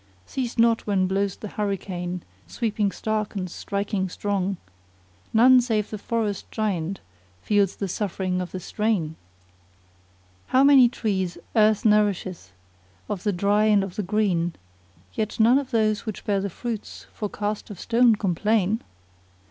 See'st 0.25 0.57
not 0.57 0.87
when 0.87 1.05
blows 1.05 1.35
the 1.35 1.47
hurricane, 1.47 2.23
sweeping 2.47 2.91
stark 2.91 3.35
and 3.35 3.47
striking 3.47 4.09
strong 4.09 4.57
* 4.95 5.31
None 5.41 5.61
save 5.61 5.91
the 5.91 5.99
forest 5.99 6.49
giant 6.49 7.01
feels 7.43 7.75
the 7.75 7.87
suffering 7.87 8.41
of 8.41 8.49
the 8.51 8.59
strain? 8.59 9.15
How 10.47 10.63
many 10.63 10.89
trees 10.89 11.37
earth 11.55 11.85
nourisheth 11.85 12.51
of 13.07 13.21
the 13.21 13.31
dry 13.31 13.65
and 13.65 13.83
of 13.83 13.95
the 13.95 14.01
green 14.01 14.55
* 14.83 15.13
Yet 15.13 15.39
none 15.39 15.57
but 15.57 15.69
those 15.69 16.07
which 16.07 16.25
bear 16.25 16.41
the 16.41 16.49
fruits 16.49 17.05
for 17.13 17.29
cast 17.29 17.69
of 17.69 17.79
stone 17.79 18.15
complain. 18.15 18.81